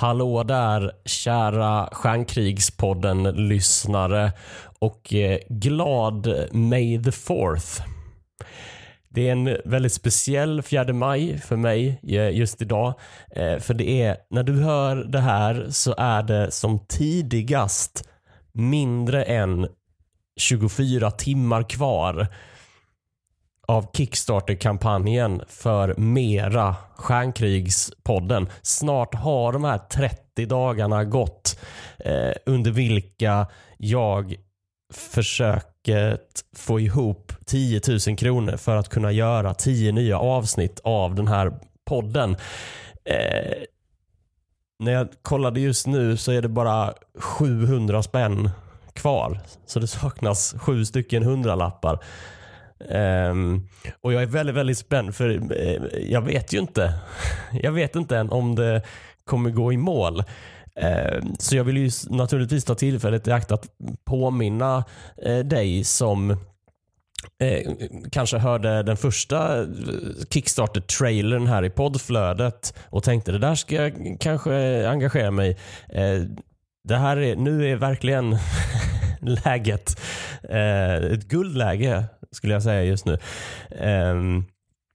[0.00, 4.32] Hallå där kära Stjärnkrigspodden-lyssnare
[4.78, 7.82] och eh, glad May the fourth.
[9.08, 12.94] Det är en väldigt speciell 4 maj för mig eh, just idag.
[13.30, 18.08] Eh, för det är, när du hör det här så är det som tidigast
[18.52, 19.68] mindre än
[20.36, 22.26] 24 timmar kvar
[23.70, 28.48] av Kickstarter-kampanjen för Mera Stjärnkrigspodden.
[28.62, 31.60] Snart har de här 30 dagarna gått
[31.98, 33.46] eh, under vilka
[33.76, 34.34] jag
[34.92, 36.18] försöker
[36.56, 41.52] få ihop 10 000 kronor för att kunna göra 10 nya avsnitt av den här
[41.84, 42.36] podden.
[43.04, 43.56] Eh,
[44.78, 48.50] när jag kollade just nu så är det bara 700 spänn
[48.92, 49.40] kvar.
[49.66, 51.98] Så det saknas sju stycken hundralappar.
[52.88, 53.68] Um,
[54.00, 56.94] och jag är väldigt, väldigt spänd för uh, jag vet ju inte.
[57.62, 58.82] Jag vet inte än om det
[59.24, 60.18] kommer gå i mål.
[60.82, 63.66] Uh, så jag vill ju naturligtvis ta tillfället i akt att
[64.04, 64.84] påminna
[65.26, 66.30] uh, dig som
[67.40, 67.72] eh,
[68.12, 69.66] kanske hörde den första eh,
[70.30, 75.58] Kickstarter-trailern här i poddflödet och tänkte det där ska jag kanske engagera mig
[76.84, 78.36] det här är, nu är verkligen
[79.20, 80.00] läget
[81.12, 83.18] ett guldläge skulle jag säga just nu.
[83.70, 84.44] Um,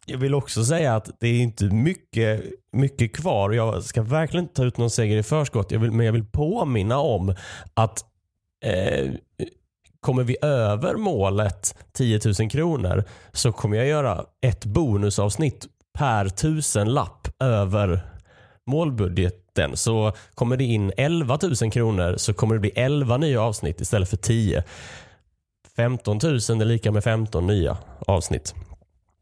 [0.06, 3.52] jag vill också säga att det är inte mycket, mycket kvar.
[3.52, 5.72] Jag ska verkligen inte ta ut någon seger i förskott.
[5.72, 7.36] Jag vill, men jag vill påminna om
[7.74, 8.06] att
[8.66, 9.12] eh,
[10.00, 16.94] kommer vi över målet 10 000 kronor så kommer jag göra ett bonusavsnitt per tusen
[16.94, 18.06] lapp över
[18.68, 19.78] målbudgeten.
[19.78, 24.10] Så kommer det in 11 000 kronor så kommer det bli 11 nya avsnitt istället
[24.10, 24.64] för 10.
[25.76, 28.56] 15 000 är lika med 15 nya avsnitt.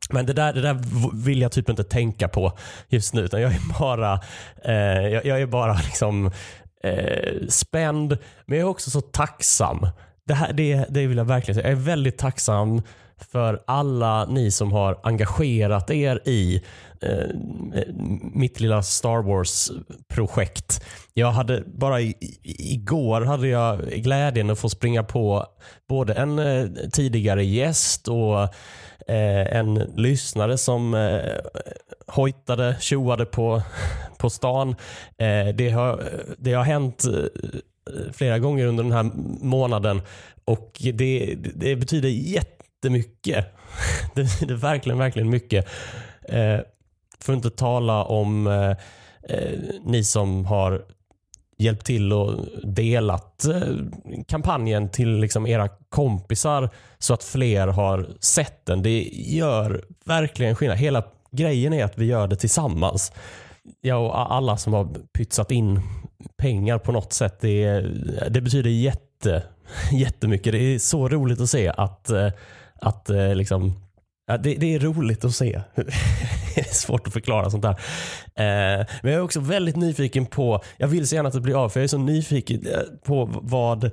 [0.10, 0.80] Men det där, det där
[1.24, 3.22] vill jag typ inte tänka på just nu.
[3.22, 4.20] Utan jag är bara,
[4.64, 6.32] eh, jag, jag, är bara liksom,
[6.84, 9.88] eh, spänd, men jag är också så tacksam.
[10.26, 11.68] Det, här, det, det vill jag verkligen säga.
[11.68, 12.82] Jag är väldigt tacksam
[13.18, 16.64] för alla ni som har engagerat er i
[17.02, 17.28] eh,
[18.34, 20.86] mitt lilla Star Wars-projekt.
[21.14, 25.46] Jag hade bara i, igår hade jag glädjen att få springa på
[25.90, 28.42] både en eh, tidigare gäst och
[29.08, 31.20] eh, en lyssnare som eh,
[32.08, 33.62] hojtade, tjoade på,
[34.18, 34.70] på stan.
[35.18, 36.04] Eh, det, har,
[36.38, 39.12] det har hänt eh, flera gånger under den här
[39.46, 40.02] månaden
[40.46, 42.10] och det, det betyder
[42.84, 43.46] jättemycket.
[44.16, 45.66] Det betyder verkligen, verkligen mycket.
[46.22, 46.60] Eh,
[47.20, 48.72] för att inte tala om eh,
[49.30, 50.86] eh, ni som har
[51.58, 53.62] hjälpt till och delat eh,
[54.28, 58.82] kampanjen till liksom era kompisar så att fler har sett den.
[58.84, 60.78] Det gör verkligen skillnad.
[60.78, 63.12] Hela grejen är att vi gör det tillsammans.
[63.82, 65.82] Jag och alla som har pytsat in
[66.38, 67.42] pengar på något sätt.
[67.42, 67.82] Det,
[68.30, 69.44] det betyder jätte,
[69.92, 70.54] jättemycket.
[70.54, 72.30] Det är så roligt att se att, eh,
[72.84, 73.74] att eh, liksom
[74.26, 75.62] Ja, det, det, är roligt att se.
[76.56, 77.72] det är svårt att förklara sånt där.
[78.36, 81.64] Eh, men jag är också väldigt nyfiken på, jag vill så gärna att det blir
[81.64, 83.92] av, för jag är så nyfiken eh, på vad,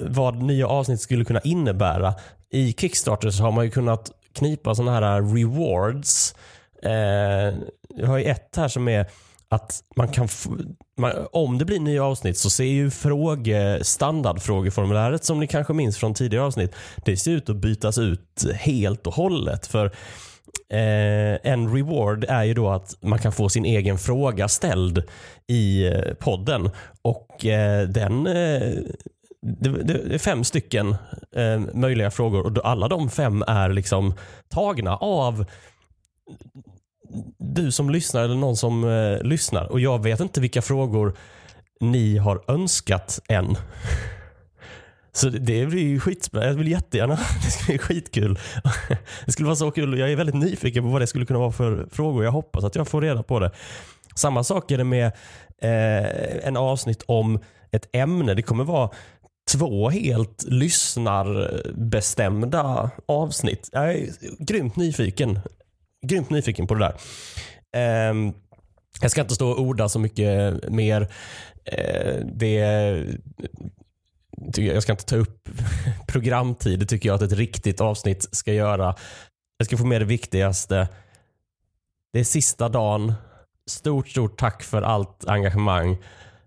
[0.00, 2.14] vad nya avsnitt skulle kunna innebära.
[2.50, 6.34] I Kickstarter så har man ju kunnat knipa sådana här rewards.
[6.82, 7.54] Eh,
[7.96, 9.06] jag har ju ett här som är
[9.52, 10.28] att man kan
[10.98, 15.98] man, om det blir nya avsnitt så ser ju fråge, standardfrågeformuläret som ni kanske minns
[15.98, 16.74] från tidigare avsnitt,
[17.04, 19.66] det ser ut att bytas ut helt och hållet.
[19.66, 19.86] För
[20.68, 25.02] eh, en reward är ju då att man kan få sin egen fråga ställd
[25.46, 26.70] i eh, podden
[27.02, 28.72] och eh, den eh,
[29.42, 30.96] det, det, är fem stycken
[31.36, 34.14] eh, möjliga frågor och alla de fem är liksom
[34.48, 35.44] tagna av
[37.54, 41.16] du som lyssnar eller någon som eh, lyssnar och jag vet inte vilka frågor
[41.80, 43.56] ni har önskat än.
[45.14, 46.52] Så det blir ju skitspännande.
[46.52, 47.14] Jag vill jättegärna,
[47.44, 48.38] det skulle bli skitkul.
[49.26, 49.98] Det skulle vara så kul.
[49.98, 52.24] Jag är väldigt nyfiken på vad det skulle kunna vara för frågor.
[52.24, 53.50] Jag hoppas att jag får reda på det.
[54.14, 55.06] Samma sak är det med
[55.62, 57.38] eh, en avsnitt om
[57.70, 58.34] ett ämne.
[58.34, 58.90] Det kommer vara
[59.52, 63.68] två helt lyssnarbestämda avsnitt.
[63.72, 64.08] Jag är
[64.38, 65.40] grymt nyfiken
[66.06, 66.92] grymt nyfiken på det
[67.72, 68.10] där.
[68.10, 68.34] Um,
[69.00, 71.00] jag ska inte stå och orda så mycket mer.
[71.00, 72.54] Uh, det,
[74.56, 75.48] jag ska inte ta upp
[76.06, 76.78] programtid.
[76.78, 78.94] Det tycker jag att ett riktigt avsnitt ska göra.
[79.56, 80.88] Jag ska få med det viktigaste.
[82.12, 83.14] Det är sista dagen.
[83.70, 85.98] Stort, stort tack för allt engagemang.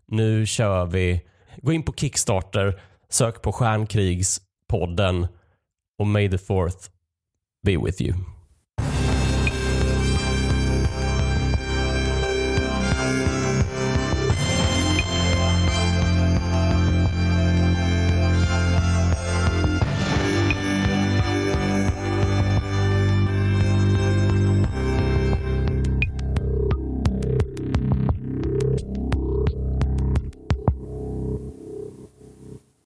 [0.07, 1.21] Nu kör vi.
[1.57, 5.27] Gå in på Kickstarter, sök på Stjärnkrigspodden
[5.99, 6.89] och May the fourth
[7.65, 8.34] be with you.